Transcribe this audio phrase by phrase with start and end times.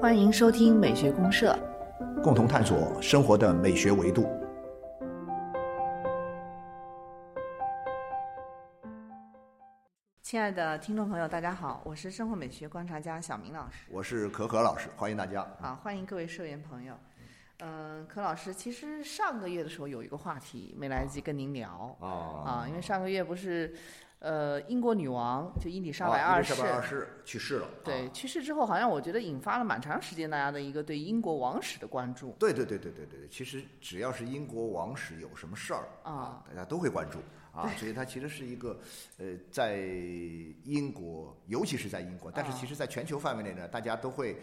[0.00, 1.58] 欢迎收听美学公社，
[2.22, 4.24] 共同探索生活的美学维度。
[10.22, 13.86] 亲爱的听众朋友，大家好，我是生活美学观察家小明老师。
[13.90, 15.40] 我是可可老师，欢迎大家。
[15.60, 16.94] 啊，欢迎各位社员朋友。
[17.58, 22.08] 嗯，可老师，其实上个月的时候有一个话题没来得及跟您聊啊
[22.46, 23.74] 啊，因为上个月不是。
[24.18, 26.54] 呃，英国女王就伊丽莎白二世
[27.24, 27.68] 去世了。
[27.84, 32.34] 对，去世之后，好像我觉得引发了蛮长时间大家的一个对英国王室的关注。
[32.38, 37.18] 对对对对对对，其实只要是英国王室有什么事儿啊，大家都会关注
[37.56, 38.78] 啊，所以它其实是一个
[39.18, 39.78] 呃，在
[40.64, 44.36] 英国，尤其是在英国，但是其实在全球范围内呢，大家都会。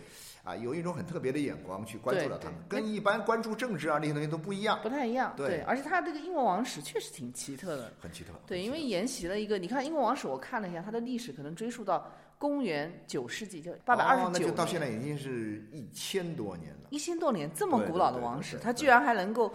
[0.44, 5.34] 啊，有一种很特别的眼光去关注到他们，跟一般关注政治啊那些东西都不一样，不太一样。
[5.38, 8.32] 对，而且他这个英国王室确实挺奇特的，很奇特。
[8.46, 16.90] 对，因为沿袭了一个，你看英国王室，我看了一下，它的历史可能追溯到公元九世纪，就八百二十九那就到现在已经是一千多年了。
[16.90, 19.54] 一千多年这么古老的王室，它居然还能够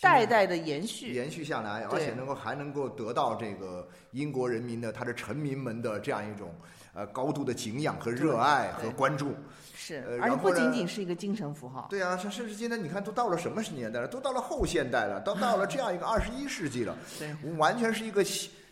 [0.00, 6.54] 代代的延续，延续下来，而且能够还能够得到这个英国人民的他的臣民们的这样一种
[6.94, 9.34] 呃高度的敬仰和热爱和关注。
[9.74, 11.86] 是，而且不仅仅是一个精神符号。
[11.90, 14.06] 对啊，甚甚至今天你看，都到了什么年代了？
[14.06, 16.96] 都到了后现代了，都到了这样一个 二十一世纪了。
[17.18, 18.22] 对，完全是一个，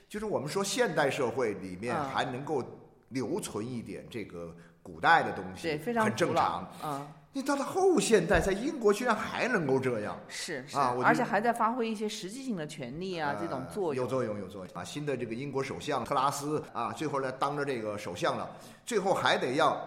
[0.09, 2.63] 就是我们说现代社会里面还能够
[3.09, 6.71] 留存一点这个古代的东西，对，非常很正常。
[6.83, 7.07] 啊，
[7.39, 14.05] 你到了后现代，在英国居然还能够这样，是啊，而且还在发挥一些实际性的权利啊，这种作用。
[14.05, 14.83] 有作用，有作用啊！
[14.83, 18.51] 新的这个英国首相特拉斯啊，最后呢当着这个首相了，
[18.85, 19.81] 最后还得要。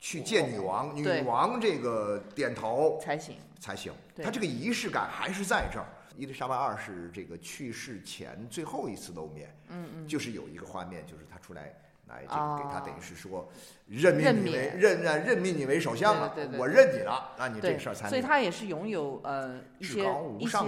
[0.00, 3.92] 去见女王，女王这个点头才行，才行。
[4.22, 5.86] 他这个仪式感还是在这儿。
[6.16, 11.74] 伊丽莎白二世这个去世前最后一次露面，嗯嗯，就是有一个画面，就是他出来。
[12.08, 13.48] 来，这个给他等于是说，
[13.86, 18.08] 任命你为任任任命你为首相了，我认你了，那你这个事儿才。
[18.08, 20.04] 所以他也是拥有呃一些
[20.38, 20.58] 一些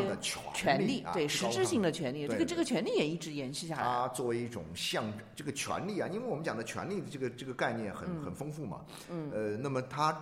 [0.52, 3.82] 权利，对实质性的权利，这个这个权利也一直延续下来。
[3.82, 10.16] 他作为一种象征，这个权利啊，因为我们讲的权利的这个这个概念很很丰富嘛，嗯，呃，那么它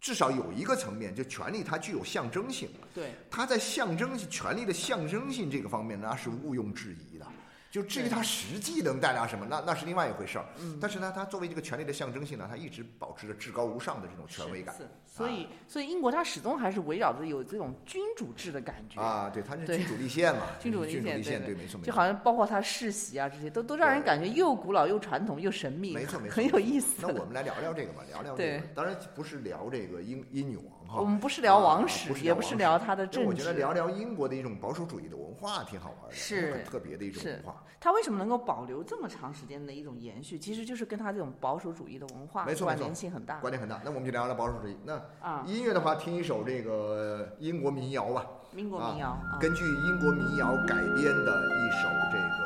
[0.00, 7.26] 至少有一个层面，就权利它具有象征性，对，它在象征性权力的象征性这个方面，那是毋庸置疑的。
[7.70, 10.46] 就至于它实际能带来什么，那那是另外一回事儿。
[10.58, 14.74] 嗯，但是呢，它作为这个权力的象征性呢，它一直保持着至高无上的这种权威感。
[14.74, 19.00] 是，所以所以英国它始终还是围绕着有这种君主制的感觉。
[19.00, 20.46] 啊，对，它是君主立宪嘛。
[20.58, 21.86] 君主立宪，对，没错没错。
[21.86, 25.92] 就好像包括它世袭啊这些，都都让人感觉又古老又传统又神秘。
[25.92, 27.02] 没错没错，很有意思。
[27.02, 28.66] 那我们来聊聊这个吧，聊聊这个。
[28.74, 31.00] 当然不是聊这个英英女王哈。
[31.00, 33.28] 我们不是聊王室，也不是聊他的政治。
[33.28, 37.57] 我觉得聊聊英国的一种保守主义的文化挺好玩的，是很特别的一种文化。
[37.78, 38.38] 它为什么能够？
[38.48, 43.40] 保留这么长时间的一种延续，其实就是跟他这种保守主义的文化关联性很大。
[43.40, 43.78] 关联很大。
[43.84, 44.78] 那我们就聊聊保守主义。
[44.84, 48.24] 那啊，音乐的话，听一首这个英国民谣吧。
[48.54, 52.38] 英国民谣，根据英国民谣改编的一首这个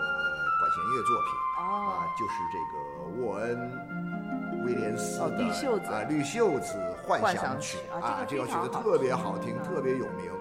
[0.59, 1.62] 管弦乐作品。
[1.62, 6.75] 啊，就是这个沃恩威廉斯的绿袖子啊，绿袖子
[7.06, 10.33] 幻想曲啊，这个曲子特别好听，特别有名。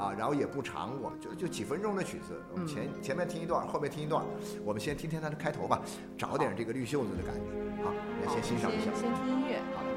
[0.00, 4.24] 啊，然后也不长，我就就几分钟的曲子，我们前前面听一段，后面听一段，
[4.64, 5.82] 我们先听听它的开头吧，
[6.16, 9.89] 找点这个绿袖子的感觉，好，来先欣赏一下，先听音乐，好。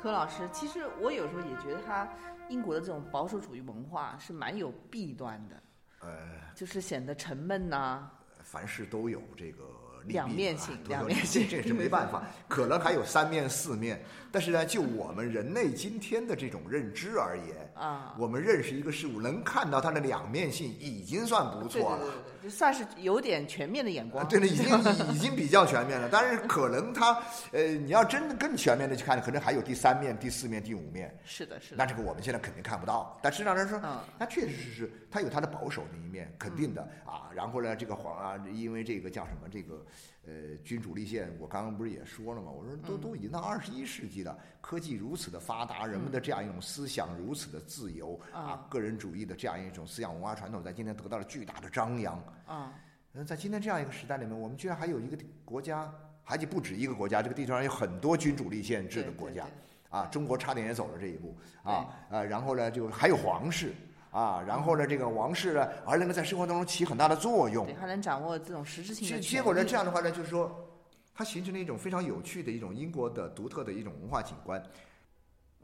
[0.00, 2.08] 柯老师，其实我有时候也觉得他
[2.48, 5.62] 英国的这种保守主义文化是蛮有弊端的，
[6.00, 6.10] 呃，
[6.54, 8.08] 就是显得沉闷呐、
[8.42, 9.62] 凡事都有这个
[10.06, 14.02] 两面性两面性这也是没办法，可能还有三面四面。
[14.32, 18.14] 但是呢，就我们人类今天的这种认知而言，啊。
[18.18, 21.98] 我们认识一个事物，能看到它的两面性，已经算不错了。
[21.98, 22.08] 对
[22.39, 24.28] 对，就算是有点全面的眼啊，光。
[24.28, 24.66] 对了，已经
[25.14, 27.18] 已经比较全面了，但是可能他，
[27.52, 31.16] 呃，你要真的更全面的去看，可能还有第三面、第四面、第五面。
[31.24, 31.76] 是的，是的。
[31.76, 37.30] 那这个我们现在肯定看不到，但实际上来说嗯，它确实是是它有他的保守的一面，肯定的啊。
[37.34, 39.84] 然后呢，这个皇啊，因为这个叫什么这个
[40.26, 40.32] 呃
[40.64, 42.50] 君主立宪，我刚刚不是也说了吗？
[42.50, 52.22] 我说都都已经到二十一世纪了，科技如此的发达，人们的这样一种思想如此的自由啊，个人主义的这样一种思想文化传统，在今天得到了巨大的张扬。
[52.50, 52.74] 啊，
[53.14, 55.88] 嗯，在今天这样一个时代里面，我们居然还有一个国家，
[56.24, 59.46] 还就不止一个国家，这个地球上有很多君主立宪制的国家
[59.88, 60.06] 啊。
[60.06, 63.72] 中国差点也走了这一步啊呃，然后呢，就还有皇室
[64.10, 67.74] 啊，然后呢，这个王室呢，而能够在生活当中起很大的作用对，。
[67.74, 70.68] 他能掌握这种实质性结果呢，这样的话呢，就是说，
[71.14, 74.60] 它形成了一种非常有趣的一种英国的独特的一种文化景观。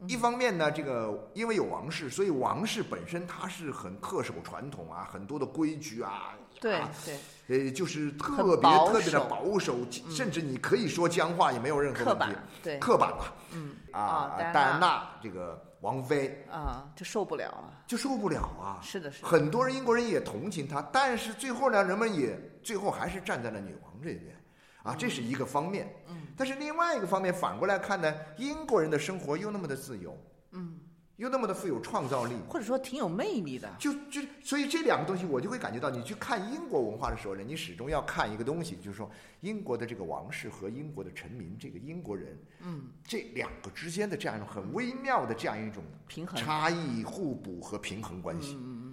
[0.05, 9.77] 一方面呢，这个因为有王室，所以王室本身它是很恪守传统啊，很多的规矩啊，对啊对呃，就是特别特别的保守，
[10.09, 12.43] 甚至你可以说僵化也没有任何刻问题板。
[12.61, 17.73] 对刻板吧，嗯啊啊，戴安娜娜这个王妃啊，就受不了了。
[17.87, 18.77] 就受不了啊。
[18.83, 19.27] 是的，是的。
[19.27, 24.36] 很多人英国人也同情她，但是最后呢，人们也最后还是站在了女王这边，
[24.83, 25.93] 啊，这是一个方面。
[26.09, 26.15] 嗯。
[26.35, 30.15] 但是另外一个方面，反过来看呢，英国人的生活又那么的自由，
[30.51, 30.79] 嗯，
[31.15, 33.67] 又那么的富有创造力，或者说挺有魅力的。
[33.79, 39.09] 就就所以这两个东西，我就会感觉到，你去看英国文化的时候呢，你始终要看一个东西，就是说
[39.41, 48.53] 英国的这个王室和英国的臣民，这个英国人，嗯，这两个之间的这样一种很微妙的这样一种平衡差异、互补和平衡关系。
[48.53, 48.86] 嗯嗯嗯。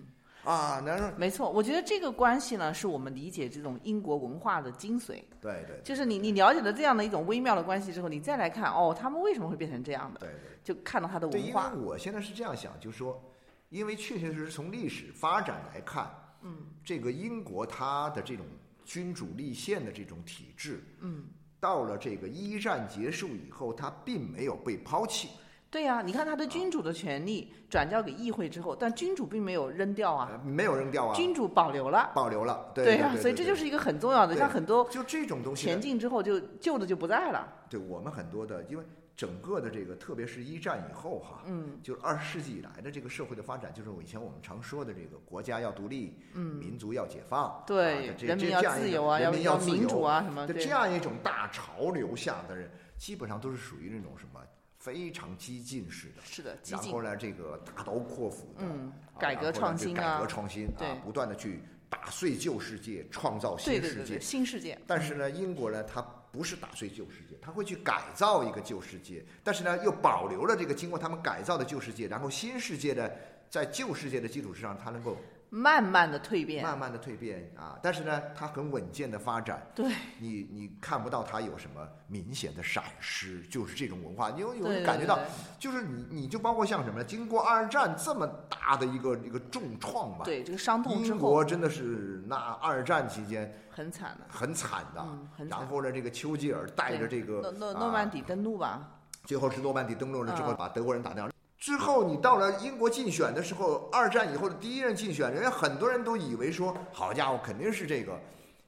[0.44, 5.23] 啊，然后没错，我觉得这个关系呢，是我们理解这种英国文化的精髓。
[5.41, 10.58] 对对就是你你了解了这样的一种微妙的关系之后，你再来看哦，他们为什么会变成这样的，对对。
[10.62, 11.73] 就看到他的对，因为文化。
[11.75, 13.23] 我现在是这样想，就是说，
[13.69, 16.11] 因为确确实实从历史发展来看，
[16.43, 18.44] 嗯，这个英国它的这种
[18.85, 21.24] 君主立宪的这种体制，嗯，
[21.60, 25.29] 到了这个一战结束以后，它并没有被抛弃。
[25.74, 32.12] 对呀、你看他的君主的权利转交给议会之后，但君主并没有扔掉啊，呃没有扔掉啊，君主保留了。
[32.14, 37.52] 保留了，对呀、所以这就是一个很重要的，像很多就这种东西前进之后就旧的就不在了。
[37.69, 38.84] 对我们很多的，因为
[39.16, 46.54] 整个的这个，特别是一战以后哈，嗯，就二十世纪以来的这个社会的发展，就是我以前我们常说的这个国家要独立，嗯。
[46.54, 54.40] 民族要解放，对啊，这人民要自由啊，要人民要民主啊什么，这样一种大潮流下的人，基本上都是属于那种什么
[54.84, 56.22] 非常激进式的。
[56.22, 64.20] 是的，然后，呢，这个大刀阔斧的，嗯啊改革创新啊革创新对啊，不断的去打碎旧世界，创造新世界。
[64.20, 64.79] 新世界。
[64.86, 73.10] 但是呢，英国呢，它不是打碎旧世界，它会去改造一个旧世界，但是呢，又保留了这个经过他们改造的旧世界，然后新世界呢，
[73.48, 75.17] 在旧世界的基础之上，它能够
[75.55, 77.79] 慢慢的蜕变，慢慢的蜕变啊。
[77.81, 79.87] 但是呢，它很稳健的发展，对，
[80.19, 85.25] 你你看不到它有什么明显的闪失，就是这种文化，你有有感觉到对，
[85.56, 87.05] 就是你你就包括像什么呢？
[87.05, 94.25] 经过二战这么大的一个一个重创吧，对这个伤痛之英国真的是那二战期间很惨的。
[94.29, 95.06] 很惨的。
[95.46, 98.89] 然后呢，这个丘吉尔带着这个诺诺啊诺曼底登陆吧，
[99.23, 101.31] 最后是诺曼底登陆了之后，嗯把德国人打掉。
[101.58, 108.20] 之后你到了英国竞选的时候，二战以后的第一任竞选，人家很多人都以为说，好家伙，肯定是这个，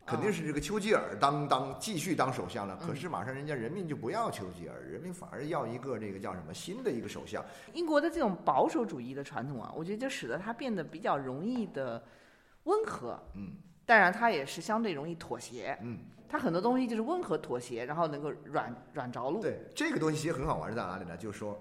[0.07, 2.79] 肯定是这个丘吉尔当当继续当首相了。
[2.81, 7.45] 可是马上人家人民就不要丘吉尔，人民反而要一个这个叫什么新的一个首相。
[7.75, 12.03] 英国的这种保守主义的传统啊，我觉得就使得它变得比较容易的
[12.65, 13.21] 温和。
[13.35, 13.53] 嗯，
[13.85, 15.77] 当然它也是相对容易妥协。
[15.83, 19.43] 嗯，它很多东西就是温和妥协，然后能够软软着陆。
[19.43, 21.17] 对这个东西其实很好玩，在哪里呢？
[21.17, 21.61] 就是说，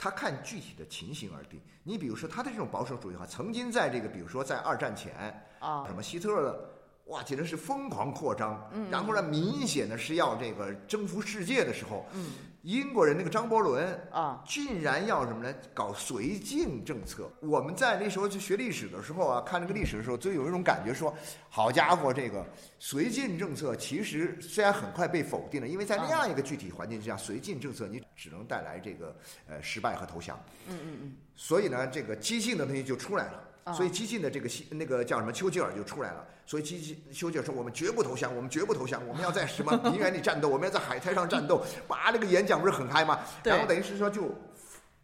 [0.00, 1.60] 他看具体的情形而定。
[1.82, 6.70] 你比如说他的这种保守主义哈，曾经在这个比如说在二战前，啊，什么希特勒，
[7.10, 12.26] 哇，简直是疯狂扩张，嗯然后呢，明显的是要这个征服世界的时候，嗯
[12.62, 15.54] 英国人那个张伯伦啊，竟然要什么呢？
[15.72, 17.26] 搞绥靖政策。
[17.40, 21.12] 我们在那时候去学历史的时候啊，看这个历史的时候，就有一种感觉说，
[21.48, 22.44] 好家伙，这个
[22.78, 29.16] 绥靖政策其实虽然很快被否定了，因为在那样一个具体环境之下，绥靖政策你只能带来这个
[29.48, 30.38] 呃失败和投降。
[30.68, 33.42] 嗯嗯嗯，所以呢，这个激进的东西就出来了。
[33.74, 36.26] 所以激进的这个西那个叫什么丘吉尔就出来了。
[36.46, 43.20] 所以激进丘吉尔说：“我们绝不投降，我们绝不投降，我们要在什么平原里战斗，我们要在海滩上战斗。”把那个演讲不是很嗨吗？
[43.44, 44.34] 然后等于是说就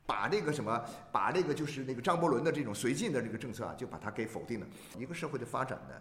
[0.04, 4.66] 把那个什么，把那个就是那个张伯伦的这种绥靖的这个政策啊，就把它给否定了。
[4.98, 5.94] 一个社会的发展呢，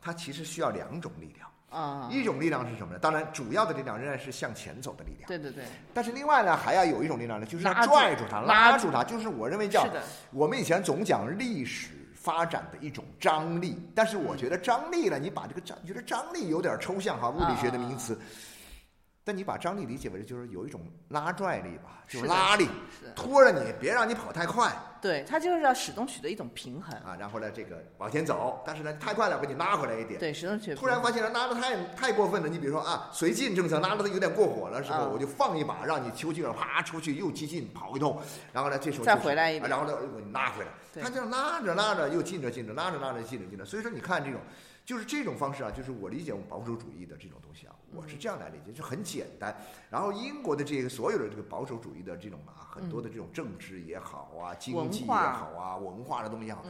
[0.00, 1.48] 它其实需要两种力量。
[1.70, 2.98] 啊，一种力量是什么呢？
[2.98, 5.26] 当然，主要的力量仍然是向前走的力量。
[5.26, 5.64] 对对对。
[5.94, 9.02] 但是另外呢，还要有一种力量呢，就是要拽住它，拉住它。
[9.02, 9.88] 就是我认为叫
[10.32, 11.88] 我们以前总讲历史
[12.22, 18.16] 发展的一种张力，但是我觉得张力呢，你把这个张，觉得张力有点抽象哈，物理学的名词。
[19.24, 22.68] 但你把张力理解为就是有一种拉拽力吧，就是拉力，
[23.14, 24.72] 拖着你，别让你跑太快。
[25.00, 27.16] 对，它就是要始终取得一种平衡啊。
[27.18, 30.18] 然后呢，这个往前走，但是呢，太快了，把你拉回来一点。
[30.18, 30.74] 对，始终取。
[30.74, 38.20] 突然发现了拉的太太过分了，你比如说啊，随进政策拉的有点过火了时候，我就放一把，让你丘吉尔啪出去又激进跑一通，
[38.52, 40.70] 然后呢，这时候再回来一点，然后呢，又给你拉回来。
[41.00, 43.64] 他这样拉着拉着又进着进着，拉着拉着进着进着。
[43.64, 44.40] 所以说，你看这种。
[44.84, 49.54] 就是这种方式啊，就是我理解我们保守主义的这种东西啊，我是这样来理解，就很简单。
[49.90, 56.64] 然后英国的这个所有的这个保守主义的这种啊，很多的这种政治也好啊，经济也好啊，文化的东西也好，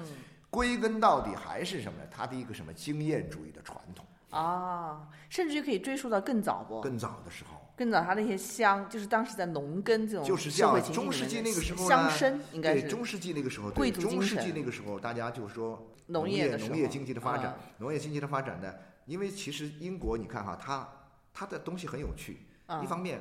[0.51, 2.05] 归根到底还是什么呢？
[2.11, 6.81] 它的一个什么经验主义的传统啊，甚至于可以追溯到更早不？
[6.81, 15.87] 更早的时候，更早他那些乡，就是当时在农耕这种就是像中世纪那个时候乡绅应该是中世纪那个时候，对中世纪那个时候，大家就说。
[16.07, 18.75] 农业农业经济的发展，农业经济的发展呢？
[19.07, 20.87] 因为其实英国你看哈，它
[21.33, 22.39] 它的东西很有趣，
[22.83, 23.21] 一方面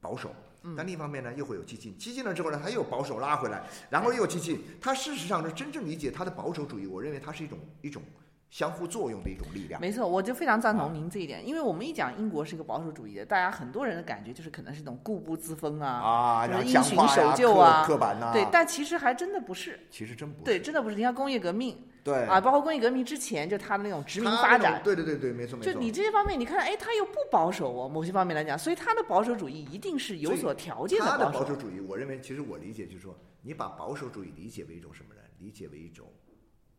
[0.00, 0.34] 保守，
[0.76, 4.60] 但另一方面呢又会有激进，激进了之后呢，它又保守拉回来，然后又激进。
[4.80, 8.02] 它事实上是真正理解它的保守主义，我认为它是一种一种。
[8.50, 20.94] 相互作用的一种力量，没错，我就非常赞同您这一点，因为我们一讲英国是一个保守主义的，大家很多人的感觉就是可能是一种固步自封啊，啊，因循守旧啊，刻板呐，对，但其实还真的不是，其实真不是，对，真的不是。
[20.94, 25.72] 你看工业革命，对，啊，包括工业革命之前，就他的那种殖民发展，对对对对，没错没错。
[25.72, 31.04] 就你这些方面，你看，哎，他又不保守哦，某些方面来讲，所以他的保守主义一定是有所条件的。
[31.06, 35.20] 他的保守主义，我认为，其实我理解就是说，你把保守主义理解为一种什么呢？
[35.38, 36.06] 理解为一种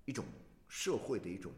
[0.05, 0.23] 一种
[0.69, 1.51] 社会的一种。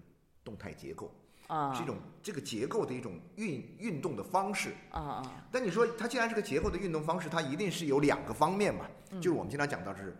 [0.48, 1.14] 动态结构
[1.48, 5.46] 啊，是一种这个结构的一种运运动的方式啊啊。
[5.52, 8.86] 但你说它既然是个结构的运动方式，它一定是有两个方面嘛？
[9.20, 10.16] 就是我们经常讲到是，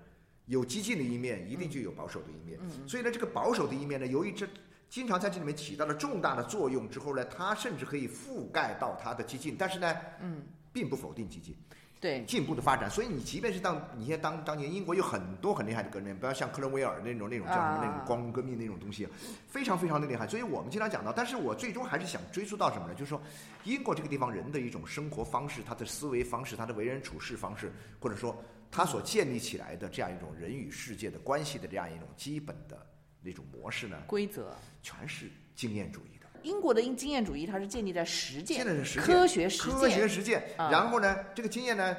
[0.48, 2.60] 有激进的一面，一定就有保守的一面。
[2.62, 4.48] 嗯所以呢，这个保守的一面呢，由于这
[4.90, 10.42] 经常在这里面起到了重大的作用之后呢，它甚至可以覆盖到它的激进，但是呢，嗯，
[10.74, 11.56] 并不否定激进。
[12.00, 19.08] 对进步的发展，所以你即便是当你现在当当年英国有很多很厉害的革命，不要像克伦威尔那种那种叫什么那种光荣革命那种东西，
[19.48, 20.28] 非常非常的厉害。
[20.28, 22.94] 所以我们经常讲到，但是我最终还是想追溯到什么呢？
[22.94, 23.20] 就是说，
[23.64, 28.40] 英国这个地方人的一种生活方式，他的思维方式，他的为人处事方式，或者说
[28.72, 32.86] 他所建立起来的这样一种人与世界的关系的这样一种基本的
[33.22, 33.98] 那种模式呢？
[34.08, 36.28] 规则全是经验主义的。
[36.44, 38.64] 英国的经经验主义，它是建立在实践、
[38.98, 40.44] 科学实践、科学实践。
[40.58, 41.98] 然后呢，这个经验呢，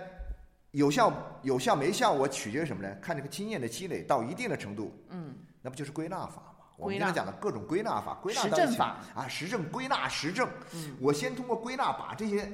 [0.70, 2.96] 有效有效没效，我取决于什么呢？
[3.02, 6.64] 看这个经验的积累到一定的程度，嗯，那不就是归纳法吗？
[6.76, 10.48] 我们经常讲的各种归纳法，归纳实证法啊，实证归纳实证。
[10.72, 12.50] 嗯，我先通过归纳把这些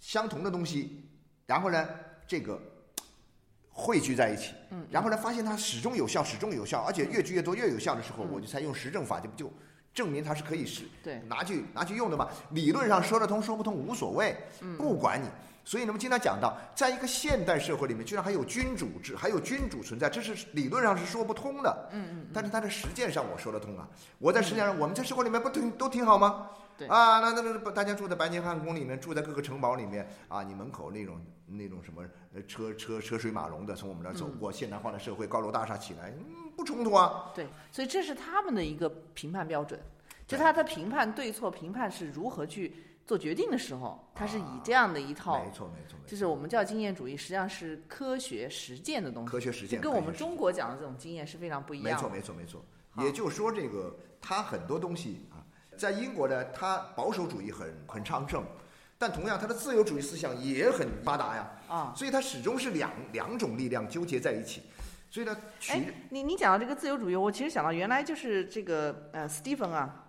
[0.00, 1.08] 相同的东西，
[1.46, 1.88] 然后呢，
[2.26, 2.60] 这个
[3.74, 9.52] 汇聚在一起，嗯，然后呢，发现它始终有效，始终有效，而且越聚越多越有效的时候，我就才用实证法，就就。
[9.92, 10.82] 证明它是可以是
[11.28, 12.28] 拿去拿去用的嘛？
[12.50, 14.36] 理论上说得通说不通无所谓，
[14.76, 15.28] 不管你。
[15.64, 21.88] 所以，呢，我们经常讲到，在一个现代社会里面，居然还有君主制，还有君主存在，这是理论上是说不通的。
[21.92, 22.26] 嗯嗯。
[22.32, 23.88] 但是它在实践上我说得通啊！
[24.18, 26.50] 我在实践上，我们在社会里面不挺都挺好吗？
[26.76, 26.86] 对。
[26.88, 32.04] 啊，那那那大家住在白金汉宫里面，住在各个城堡里面啊，你门口那种那种什么
[32.46, 36.10] 车车车水马龙的从我们那儿走过，现代化的社会，高楼大厦起来。
[36.10, 37.32] 嗯不冲突啊！
[37.34, 39.80] 对，所以这是他们的一个评判标准，
[40.24, 42.72] 就他的评判对错、评判是如何去
[43.06, 51.94] 做决定的时候，他是以这样的一套，没错没错，就是我们叫经验主义，实际上是科学实践的东西，科学实践跟我们中国讲的这种经验是非常不一样。
[51.94, 52.64] 没错没错没错，
[53.04, 55.44] 也就是说，这个他很多东西啊，
[55.76, 58.42] 在英国呢，他保守主义很很昌盛，
[58.96, 64.62] 但同样他的自由主义思想也很发达呀，啊，所以它始终是两两种力量纠结在一起。
[65.10, 65.36] 所以呢，
[65.68, 70.03] 哎，你你讲到这个自由主义，我其实想到原来就是这个呃，斯蒂芬啊，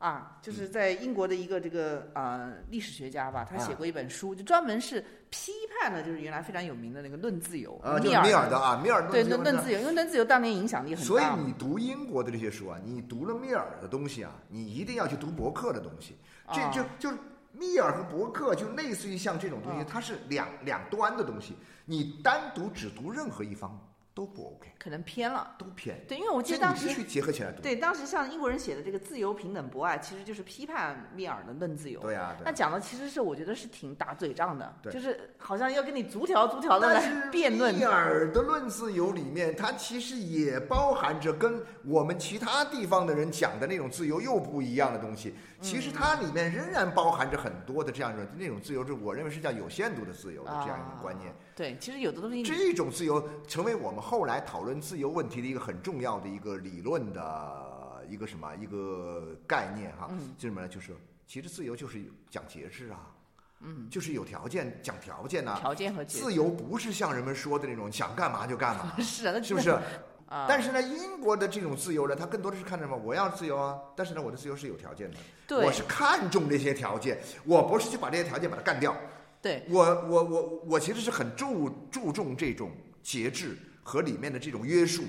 [0.00, 11.06] 啊，就是在英国的一个这个呃历史学家吧，他写过一本书，就专门是批判了，就是原来非常有名的那个《论自由》啊，米尔的啊，米尔对论论自由，因为论自由当年影响力很大。
[11.06, 16.16] 所以你读英国的这些书啊，你读了密尔的东西啊，你一定要去读伯克的东西。
[16.50, 17.18] 这就就是
[17.52, 21.54] 密尔和伯克，就类似于像这种东西，它是两两端的东西，
[21.84, 23.78] 你单独只读任何一方。
[24.12, 26.04] 都不 OK，可能偏了，都偏。
[26.06, 27.62] 对，因为我记得当时必须结合起来读。
[27.62, 32.00] 对，当时像英国人写的这个自由、平等、博爱，其实就是批判密尔的论自由。
[32.00, 37.74] 对呀，那讲的其实是我觉得是挺打嘴仗的，对就是好像要跟你逐条逐条的来 辩论。
[37.74, 45.34] 密尔的论自由里面，它其实也包含着跟我们其他地方的人讲的那种自由又不一样的东西。
[45.60, 51.34] 其实它里面仍然包含着很多的这样种那种自由，是我认为是叫有限度的自由的这样一种观念。
[51.54, 60.68] 对，其实有的东西这种自由成为我们后来讨论自由问题的一个很重要的一个理论的一个什么一个概念哈，就什么呢？
[60.68, 63.14] 就是其实自由就是讲节制啊，
[63.60, 69.70] 嗯，就是有条件讲条件呐，条件和自由不是像人们说的那种想干嘛就干嘛， 是啊，是不是？
[70.26, 72.96] 啊，但是呢，英国的这种自由呢，它更多的是看什么？
[72.96, 75.16] 我要自由啊，但是呢，我的自由是有条件的，
[75.46, 78.96] 对，我是看重这些条件，我不是去把这些条件把它干掉。
[79.42, 82.70] 对我，我，我，我其实是很注注重这种
[83.02, 85.04] 节制和里面的这种约束。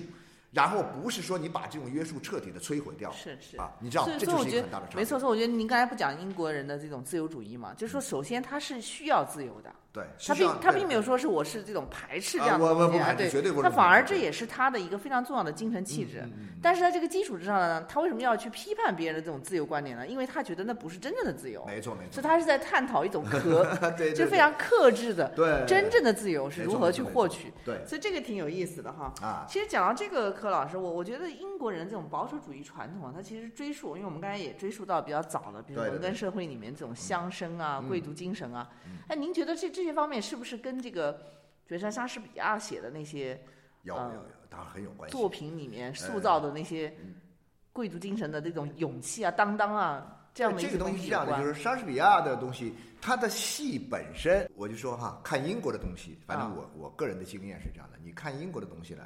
[0.53, 4.97] 然后不是说你把这种约束彻底的摧毁掉，是是啊，你知道这就是一个很大的差别。
[4.97, 13.63] 没错，所以我觉得您刚才不讲英国人的这种自由主义嘛，就是说首先他是需要自由的，对，他并他并没有说是我是这种排斥这样的东西啊，对，绝对不是。
[13.63, 16.23] 他反而这也是他的一个非常重要的精神气质。
[16.61, 20.07] 但是在这个基础之上呢，他为什么要去批判别人的这种自由观点呢？
[20.07, 21.65] 因为他觉得那不是真正的自由。
[21.65, 22.13] 没错没错。
[22.13, 23.65] 所以他是在探讨一种克，
[23.97, 27.51] 对，就非常克制的，对，真正的自由是如何去获取。
[27.65, 29.13] 对，所以这个挺有意思的哈。
[29.21, 31.29] 啊，其实讲到这个，柯老师，我我觉得。
[31.29, 38.67] 英国人这种保守主义传统啊，它其实追溯，因为我们刚才也追溯到比较早的，比如伦敦社会里面这种乡绅啊、贵族精神啊。
[39.07, 41.19] 哎，您觉得这这些方面是不是跟这个，
[41.65, 43.39] 绝杀莎士比亚写的那些
[43.83, 45.15] 有有有，当然很有关系。
[45.15, 46.93] 作品里面塑造的那些
[47.73, 59.03] 贵族精神的这种勇气啊、担当啊，这样的这个东西是这样的，就是莎士比亚的东西，他的戏本身，我就说哈，看英国的东西，反正我我个人的经验是这样的，你看英国的东西呢，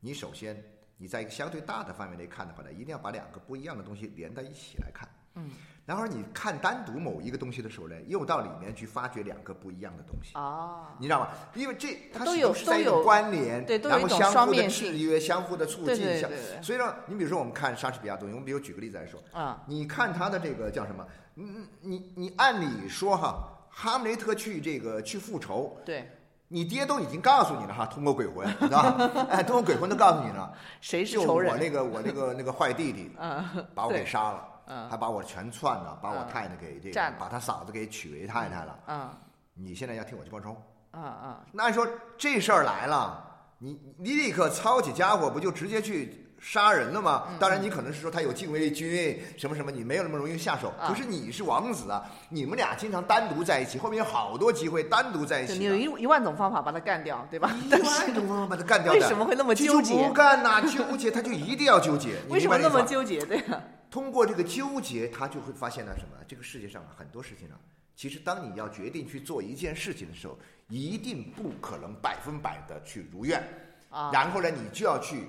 [0.00, 0.56] 你首先。
[0.98, 5.06] 你在一个相对大的范围内看的话呢，一定要把两个不一样的东西连在一起来看。
[5.34, 5.50] 嗯。
[5.86, 10.32] 然后你看单独某一个东西的时候呢，又到里面去发掘两个不一样的东西。
[10.34, 10.88] 哦。
[10.98, 11.28] 你知道吗？
[11.54, 15.96] 因为这它是是在一种关联，对，然后相互的制约、相互的促进。
[15.96, 16.62] 对对对。
[16.62, 19.22] 所以说，你比如说我们看莎士比亚东西，我们比如举个例子来说。
[19.32, 19.62] 啊。
[19.66, 21.06] 你看他的这个叫什么？
[21.34, 23.38] 你你你按理说哈，
[23.70, 25.78] 哈姆雷特去这个去复仇。
[25.84, 26.10] 对。
[26.48, 28.94] 你爹都已经告诉你了哈，通过鬼魂，是吧？
[29.30, 31.52] 哎，通过鬼魂都告诉你了，谁是仇人？
[31.52, 39.10] 我那个我那个那个坏弟弟，嗯，把我给杀了，嗯，还把我全篡了，把我太太给这个，把他嫂子给娶为太太了，嗯，
[39.54, 40.56] 你现在要替我去报仇，
[40.92, 41.86] 嗯嗯，那说
[42.18, 43.24] 这事儿来了，
[43.58, 46.22] 你你立刻操起家伙，不就直接去？
[46.38, 47.28] 杀人了吗？
[47.40, 50.70] 当然，你可能是说他有禁卫军什么什么，你没有那么容易下手。
[50.86, 55.54] 可是你是王子啊，你们俩经常单独在一起，后面有好多机会单独在一起。
[55.58, 57.50] 你有一一万种方法把他干掉，对吧？
[57.64, 58.92] 一万种方法把他干掉。
[58.92, 59.94] 为什么会那么纠结？
[59.94, 62.16] 不干呐，纠结他就一定要纠结。
[62.28, 63.24] 为什么那么纠结？
[63.24, 63.60] 对呀。
[63.96, 66.22] 通过这个纠结，他就会发现了什么？
[66.28, 67.58] 这个世界上很多事情啊，
[67.94, 73.42] 其实当你要决定去做一件事情的时候，一定不可能百分百的去如愿。
[73.88, 74.10] 啊。
[74.12, 75.28] 然后呢，你就要去。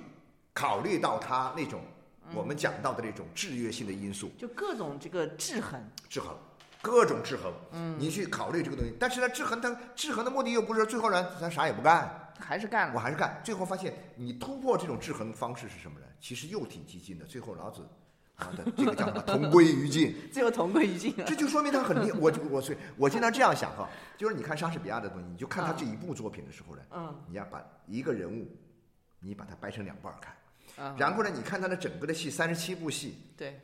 [0.52, 1.80] 考虑到他那种
[2.34, 6.36] 我们讲到的那种制约性的因素，就各种这个制衡，制衡，
[6.82, 7.52] 各种制衡。
[7.70, 13.40] 嗯，你去考虑这个东西，但是呢，制衡它制衡的目的又不是最后呢，咱啥也不干，还是干了，我还是干。
[13.44, 16.06] 最后发现你突破这种制衡方式是什么呢？
[16.20, 17.24] 其实又挺激进的。
[17.24, 17.88] 最后老子
[18.38, 19.22] 啊的这个叫什么？
[19.22, 20.14] 同归于尽。
[20.32, 21.14] 最后同归于尽。
[21.26, 22.10] 这就说明他很厉。
[22.18, 28.48] 我我所以，我经常这样想哈，就是你看莎士比亚的东西，你就看他这一部作品的时候呢，嗯，你要把一个人物，
[29.20, 30.34] 你把它掰成两半看。
[30.76, 31.30] 嗯，然后呢？
[31.34, 33.60] 你看他的整个的戏，三十七部戏，对，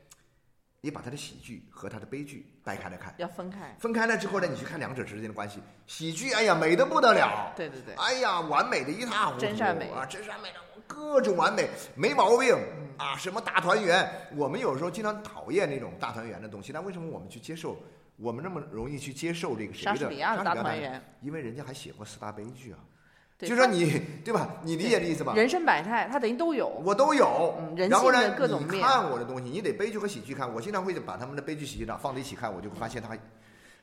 [0.80, 3.76] 你把他的喜剧和他的悲剧掰开来看，要分开。
[3.78, 5.60] 分开了之后呢，你去看两者之间的关系。
[5.86, 12.56] 喜剧，哎呀，美的不得了，对对对，哎呀，完美的一塌糊涂，真善美啊，真善美的，各种完美，没毛病
[12.96, 13.16] 啊。
[13.16, 14.08] 什么大团圆？
[14.36, 17.76] 我们有时候经常讨厌那种大团圆的东西，但为什么我们去接受？
[18.16, 21.02] 我们那么容易去接受这个谁的莎士比亚的大团圆？
[21.20, 22.78] 因为人家还写过四大悲剧啊。
[23.36, 24.48] 就说你对吧？
[24.62, 25.34] 你理解这意思吧？
[25.34, 26.68] 人生百态，他等于都有。
[26.84, 27.56] 我都有。
[27.58, 28.76] 嗯，人性的各种面。
[28.76, 30.50] 你看我的东西，你得悲剧和喜剧看。
[30.50, 33.08] 我经常会把他们的悲剧、喜剧档放在一起看，我就会发现它，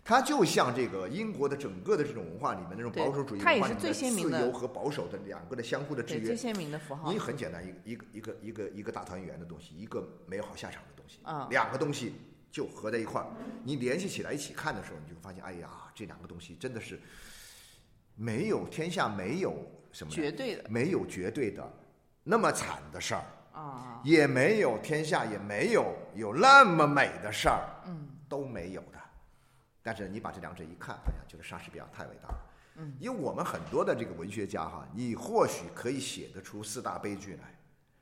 [0.03, 6.25] 它就像这个英国的整个的这种文化里面那种保守主义文化里面的自由和保守的两个的相互的制约。
[6.25, 7.11] 最鲜明的符号。
[7.11, 11.19] 你很简单，一个一个一个一个一个大团圆的东西，一个没有好下场的东西。
[11.23, 11.47] 啊。
[11.49, 12.15] 两个东西
[12.51, 13.27] 就合在一块儿，
[13.63, 16.99] 你联系起来一起看的时候，你就会发现，哎呀，这两个东西真的是
[18.15, 19.55] 没有天下没有。
[19.93, 20.13] 什么？
[20.13, 21.69] 绝对的，没有绝对的
[22.23, 29.00] 那么惨的事儿啊，也没有天下也没有有那么美的事儿，嗯，都没有的。
[29.84, 32.36] 但是你把这两者一看，哎呀，觉得莎士比亚太伟大了。
[32.78, 37.54] 嗯，因为我们很多的这个文学家哈，你或许可以写得出四大悲剧来，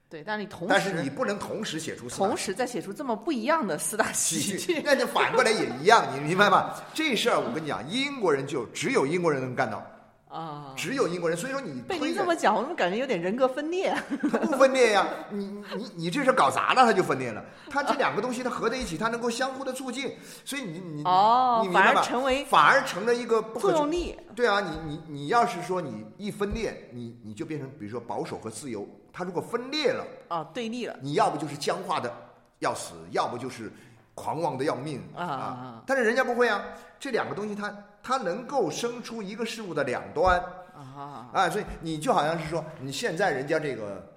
[0.07, 6.75] 对，但是你同时，但是你不能同时写出四大同时再写出这么不一样的四大喜喜剧，那就反过来也一样，你明白吗？
[6.93, 9.83] 这事儿我跟你讲，英国人就只有英国人能干到，
[10.29, 10.73] 啊。
[10.77, 11.37] 只有英国人。
[11.37, 13.93] 所以说你被推的您这么讲，我怎么感觉有点人格分裂？
[14.31, 17.43] 他不分裂呀，你你你这事搞砸了，他就分裂了。
[17.69, 20.15] 他这两个东西它合在一起，它能够相互的促进，
[20.45, 22.01] 所以你你哦反而你明白吧？
[22.01, 32.11] 成为反而成了一个不可作用力对啊，你你你要是说你一分裂，你你就变成比如说保守和自由，他如果分裂了，啊，对立了你要不就是僵化的
[32.59, 33.71] 要死，要不就是
[34.15, 36.61] 狂妄的要命啊但是人家不会啊，
[36.99, 40.39] 这两个东西它它能够生出一个事物的两端
[40.75, 41.29] 啊！
[41.33, 44.13] 啊，所以你就好像是说，你现在人家这个。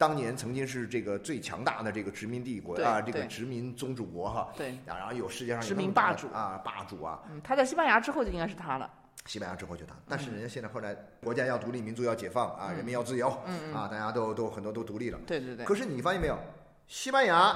[0.00, 8.88] 当年曾经是这个最强大的这个殖民帝国啊，这个殖民宗主国哈，对，啊然后有世界上有殖民霸主啊，霸主啊，嗯，他在西班牙之后就应该是他了。
[9.26, 15.18] 西班牙之后就他，但是人家现在后来国家要独立，民族要解放啊，人民要自由，嗯啊，大家都都很多都独立了。
[15.26, 16.38] 对对对，可是你发现没有，
[16.86, 17.52] 西班牙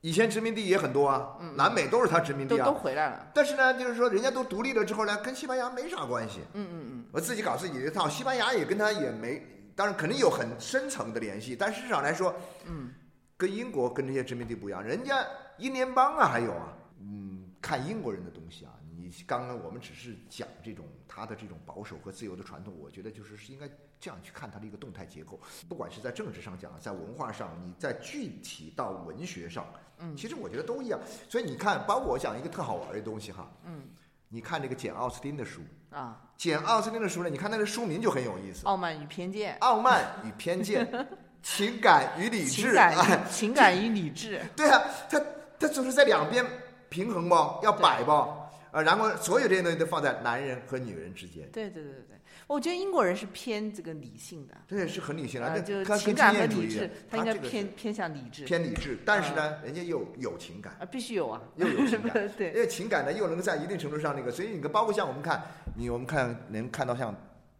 [0.00, 2.72] 以前殖民地也很多啊，南美都是他殖民都都地啊。
[2.72, 3.26] 回来了。
[3.34, 6.40] 但是呢，就是说人家都独立了之后呢，跟西班牙没啥关系。
[6.52, 12.32] 嗯嗯嗯，我自己搞自己的一套，西班牙也跟他也没，当然肯定有很深层的联系，但事实上来说，
[12.66, 12.94] 嗯，
[13.36, 15.24] 跟英国跟这些殖民地不一样，人家
[15.56, 18.70] 英联邦啊还有啊，嗯，看英国人的东西啊，
[19.08, 23.66] 你刚刚我们只是讲这种他的这种保守和自由的传统，我觉得就是是应该
[23.98, 29.64] 这样去看它的一个动态结构，不管是在政治上讲，在文化上，你在具体到文学上，
[29.98, 31.00] 嗯其实我觉得都一样。
[31.26, 33.80] 所以你看，包括我讲一个特好玩的东西哈，嗯，
[34.28, 40.86] 你看这个简奥斯汀的书，啊，简奥斯汀的书呢，你看他的书名就很有意思，傲慢与偏见，傲慢与偏见，
[41.42, 44.44] 情感与理智，情感情感与理智。
[44.54, 45.18] 对啊，他
[45.58, 46.44] 他总是在两边
[46.90, 48.37] 平衡吧，要摆吧，
[48.70, 60.76] 呃，然后所有这些东西都放在男人和女人之间，对对对对对，我觉得英国人是偏这个理性的，对是很理性的，啊，就是他跟情感经验主义和理智，他应该偏偏向理智，偏理智，但是呢，人家又有情感。
[60.80, 65.42] 啊，必须有啊，又有情感 因，为情感呢，又能够在一定程度上那个，所以你看，包括像我们看，
[65.74, 67.14] 你我们看能看到像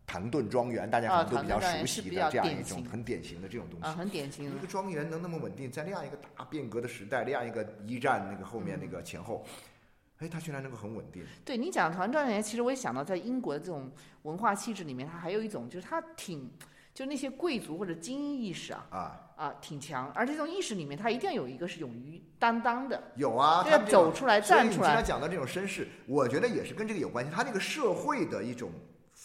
[0.06, 3.98] 唐顿庄园，大家可能都比较熟悉的这样一种很典型的这种东啊，西。
[3.98, 9.44] 很典型一个庄园能那么稳定，在那样一个大变革的时代，那样一个一战那个后面那个前后，
[10.18, 11.24] 哎，他居然能够很稳定。
[11.44, 13.90] 对你讲团状元，其实我也想到，在英国的这种
[14.22, 16.50] 文化气质里面，它还有一种就是它挺，
[16.92, 27.30] 就那些贵族或者精英意识啊啊，啊挺强，而这种意识里面，它一定要有一个是勇于担当的，有啊，他走出来站出来你经常讲到这种绅士，我觉得也是跟这个有关系。
[27.30, 28.72] 他那个社会的一种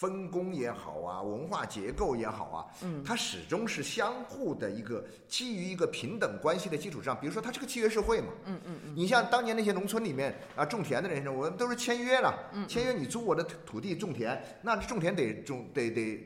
[0.04, 7.18] 分工也好啊，文化结构也好啊，嗯，它始终是相互的一个基于一个平等关系的基础上。
[7.18, 16.20] 比如说，它是个契约社会嘛，嗯嗯嗯，你像当年那些农村里面啊种田的人，我们都是签约了，嗯签约你租我的土土地种田，那种田得种得得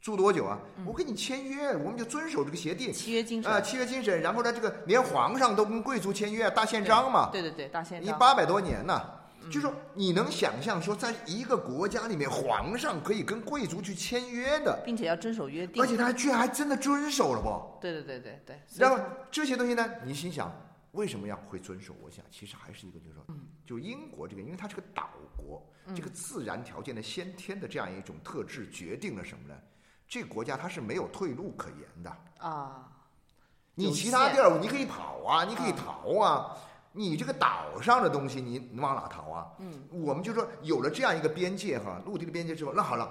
[0.00, 0.58] 租多久啊？
[0.78, 0.84] 嗯。
[0.84, 2.92] 我跟你签约，我们就遵守这个协定。
[2.92, 3.52] 契约精神。
[3.52, 9.00] 啊，契约精神，然后呢，这个连皇上都跟贵族签约，大宪章嘛，对对对，大宪章，你八百多年呢，
[9.50, 17.80] 就说你能想象说，在一个国家里面，皇上可以跟贵族去签约的，并且要遵守约定，而且他还居然还真的遵守了不？
[17.80, 20.52] 对对对对对，然后这些东西呢，你心想
[20.92, 21.94] 为什么要会遵守？
[22.02, 23.24] 我想其实还是一个，就是说，
[23.66, 25.62] 就英国这个，因为它是个岛国，
[25.94, 29.54] 这个自然条件的先天的这样一种特质，决定了什么呢？
[30.06, 32.16] 这个国家它是没有退路可言的。
[32.38, 32.86] 啊，
[33.74, 36.56] 你其他地儿你可以跑啊，你可以逃啊，
[36.92, 39.46] 你这个岛上的东西你你往哪逃啊？
[39.58, 43.10] 嗯，我们就说有了这样一个边界哈，陆地的边界之后，那好了，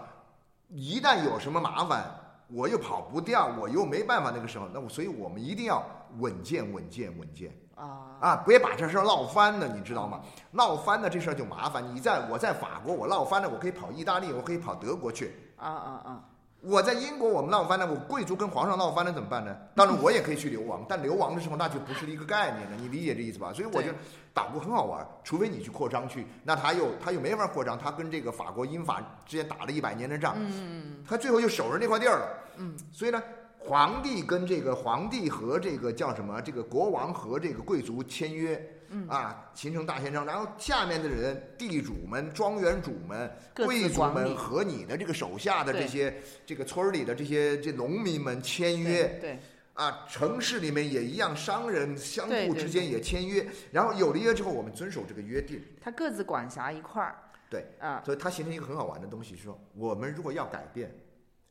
[0.69, 2.05] 一旦有什么麻烦，
[2.47, 5.83] 我又跑不掉，我又没办法，那个时候，那我所以我们一定要
[6.19, 10.21] 稳健、稳健、稳健啊，啊，别把这事儿闹翻了，你知道吗？
[10.51, 11.83] 闹翻了这事儿就麻烦。
[11.95, 15.33] 你在我在法国，我闹翻了，我可以跑意大利，我可以跑德国去。
[15.57, 16.23] 啊啊啊，
[16.61, 19.55] 我在英国，我们闹翻了，我贵族跟皇上闹翻了怎么办呢？
[19.75, 23.51] 当然我也可以去流亡，但流亡的时候那就不是一个概念了，你理解这意思吧？
[23.51, 23.95] 所以我觉得
[24.33, 33.21] 岛国很好玩，除非你去扩张去，那他又他又没法扩张，他跟这个法国英法之间打了一百年的仗，嗯他最后就守着那块地儿了，嗯，所以呢。
[33.63, 36.41] 皇帝跟这个皇帝和这个叫什么？
[36.41, 38.59] 这个国王和这个贵族签约，
[38.91, 39.07] 嗯。
[39.07, 49.39] 啊，形成大宪章，然后下面的人，地主们、庄园主们、贵族们和你的这个手下的这些这个村儿里的这些这农民们签约对对，
[49.73, 57.15] 啊，城市里面也一样，商人相互之间也签约，然后有了约之后，我们遵守这个约定，他各自管辖一块儿，
[57.49, 60.93] 对，啊，所以它形成一个很好玩的东西，是说我们如果要改变，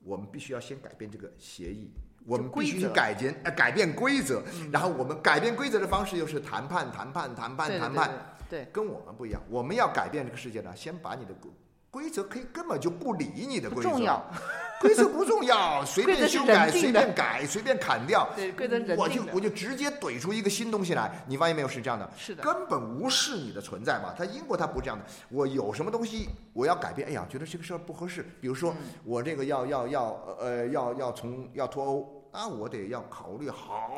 [0.05, 1.91] 我们必须要先改变这个协议。
[2.31, 4.41] 我们必须去改变呃改变规则，
[4.71, 8.11] 然后我们改变规则的方式又是谈判谈判谈判谈判，
[8.49, 9.43] 对对，跟我们不一样。
[9.51, 11.51] 我们要改变这个世界呢，先把你的规
[11.91, 14.25] 规则可以根本就不理你的规则，重要。
[14.81, 18.27] 规则不重要， 随便修改，随便改，随便砍掉。
[18.37, 21.11] 对，规则人我就我就直接怼出一个新东西来。
[21.27, 21.69] 你发现没有？
[21.69, 24.15] 是这样的，是的，根本无视你的存在嘛。
[24.17, 25.05] 他英国他不这样的。
[25.29, 27.09] 我有什么东西我要改变？
[27.09, 28.25] 哎呀，觉得这个事儿不合适。
[28.41, 28.73] 比如说，
[29.05, 32.20] 我这个要要要呃要要从要脱欧。
[32.33, 33.91] 那我得要考虑好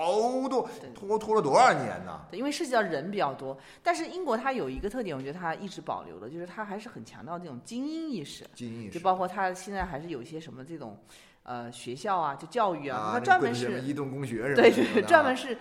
[0.48, 2.20] 多，拖拖了多少年呢？
[2.30, 3.56] 对，因为涉及到人比较多。
[3.82, 8.46] 但是英国它有一个特点，我觉得它一直保留的，就是它还是很强调这种精英意识。
[8.54, 8.92] 精英意识。
[8.92, 10.98] 就包括它现在还是有一些什么这种，
[11.42, 15.58] 呃，学校啊，就教育啊，它专门是移动工学对对，专门是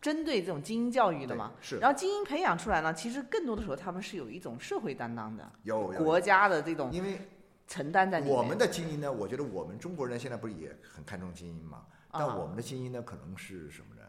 [0.00, 1.52] 针对这种精英教育的嘛。
[1.60, 1.78] 是。
[1.78, 7.20] 然后精英培养出来呢，其实更多的时候他们是有一种社会担当的，有国家的这种因为
[7.72, 8.34] 承担在里面。
[8.36, 11.86] 我们的精英呢，我觉得我们中国人现在不是也很看重精英嘛？
[12.10, 14.02] 但我们的精英呢，可能是什么呢？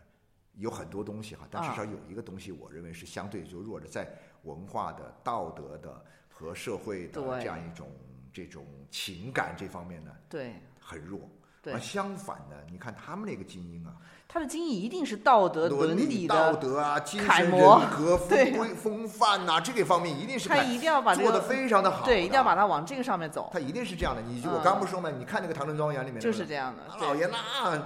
[0.55, 4.05] 有很多东西哈，但至少有一个东西，我认为是相对就弱的，在
[4.43, 7.89] 文化的、道德的和社会的这样一种
[8.33, 11.21] 这种情感这方面呢，对，很弱。
[11.63, 13.95] 对，相反的，你看他们那个精英啊，
[14.27, 23.49] 他的精英一定是道德伦理、道德啊、精神、人格、 风规、风范呐，这个方面一定是他一定要把做的非常的好，对，一定要把它往这个上面走。
[23.53, 24.21] 他一定是这样的。
[24.21, 27.81] 你就我刚不说嘛，你看那个《唐顿庄园》里面就是这样的，老爷那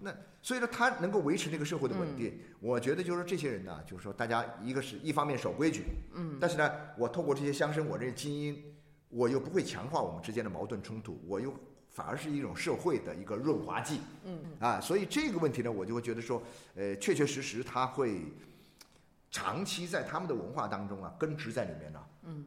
[0.00, 2.38] 那，所以说他能够维持这个社会的稳定。
[2.60, 8.62] 我觉得就是这些人呢，就是说大家一个是一方面守规矩，嗯，但是呢，我透过这些乡绅，我这精英，
[9.08, 11.52] 我又不会强化我们之间的矛盾冲突，我又。
[11.98, 16.40] 反而是一种社会的一个润滑剂，嗯嗯啊，所以这个问题呢，我就会觉得说，
[16.76, 18.22] 呃，确确实实它会
[19.32, 22.46] 长期在他们的文化当中啊根植在里面呢，嗯，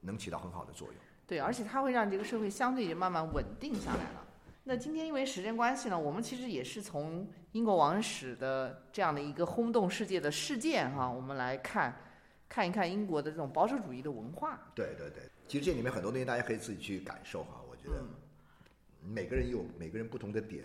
[0.00, 0.96] 能起到很好的作用。
[1.26, 4.24] 对，而且它会让这个社会相对也慢慢稳定下来了。
[4.62, 11.96] 那今天因为时间关系呢，我们其实也是从英国王室的这样的一个轰动世界的事件哈，我们来看
[12.48, 14.56] 看一看英国的这种保守主义的文化。
[14.72, 18.04] 对对对，其实这里面很多东西大家可以自己去感受哈，我觉得。
[19.06, 20.64] 每个人有每个人不同的点，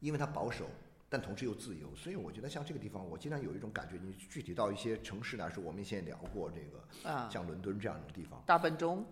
[0.00, 0.66] 因为他保守，
[1.08, 3.98] 但同时又自由，所以我觉得像这个地方，我经常有一种感觉。
[4.02, 9.06] 你具体到一些城市来说，我们以前也聊过这个，啊，像伦敦这样的地方，大笨钟，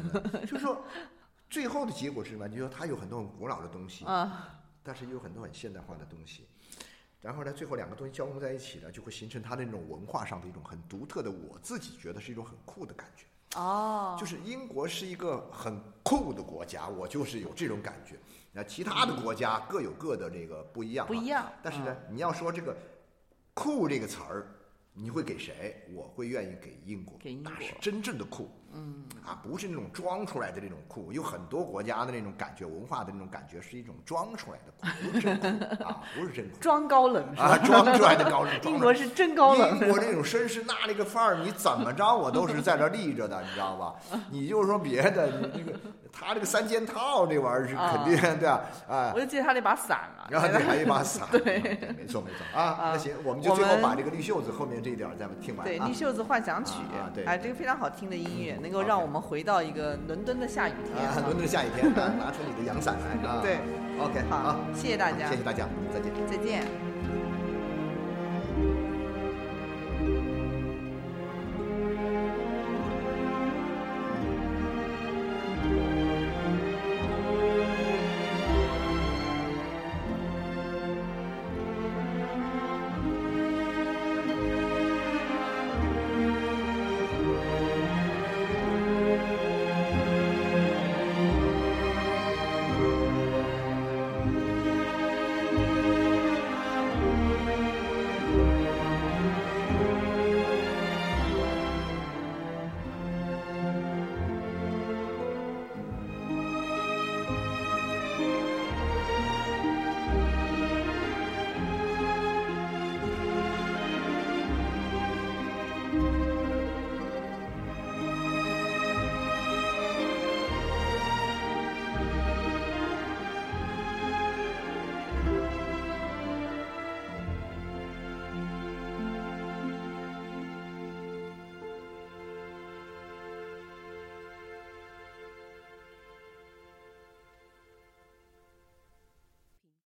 [0.46, 0.84] 就是说，
[1.50, 2.48] 最后的结果是什么？
[2.48, 6.46] 你说它有很多很古老的东西，啊，但是又有很多很现代化的东西，
[7.20, 13.26] 然后呢，最后两个东西交融在一起呢，就会形成它的那种文化上的一种很独特的，我自己觉得是一种很酷的感觉。
[13.56, 18.16] 哦，就是英国是一个很酷的国家，我就是有这种感觉。
[18.52, 21.50] 那其他的国家各有各的这个不一样，不一样。
[21.62, 22.76] 但是呢，你要说这个
[23.52, 24.46] “酷”这个词儿，
[24.98, 25.76] 你会给谁？
[25.94, 28.50] 我会愿意给英国，给英国，那是真正的酷。
[28.72, 36.56] 嗯，啊，不是那种装出来的那种酷，有很多国家的那种感觉，文化的那种感觉是一种装出来的酷，不是真酷啊，不是真酷。
[36.60, 38.52] 装高冷啊，装出来的高冷。
[38.64, 39.78] 英国是真高冷。
[39.78, 43.94] 英国那种绅士那那个范儿，你怎么着我都是在这立着的，你知道吧？
[44.30, 45.78] 你就说别的，你这个
[46.20, 49.12] 他这个三件套这玩意儿是肯定 对啊，哎。
[49.14, 50.26] 我就记得他那把伞了。
[50.28, 51.26] 然后你还一把伞。
[51.32, 51.58] 对，
[51.96, 52.92] 没错没错啊。
[52.92, 55.64] 那行，我们就最后把这个绿袖子后面这一点再听完。
[55.64, 56.74] 对，绿袖子幻想曲，
[57.14, 59.46] 对，哎，这个非常好听的音乐，能够让我们回。
[59.46, 63.38] 到一个伦敦的下雨天，伦敦的下雨天，拿出你的阳伞来啊！
[63.44, 63.58] 对
[64.00, 66.85] ，OK，好，谢谢大家，谢谢大家，再见，再见。